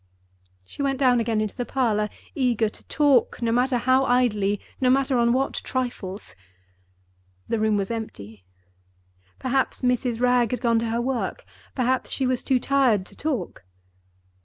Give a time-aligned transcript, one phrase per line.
[0.65, 5.15] She went down again into the parlor, eager to talk—no matter how idly, no matter
[5.15, 6.35] on what trifles.
[7.47, 8.43] The room was empty.
[9.37, 10.19] Perhaps Mrs.
[10.19, 13.63] Wragge had gone to her work—perhaps she was too tired to talk.